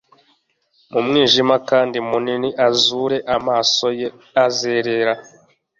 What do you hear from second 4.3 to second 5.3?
azerera